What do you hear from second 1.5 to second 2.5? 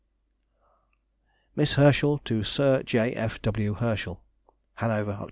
MISS HERSCHEL TO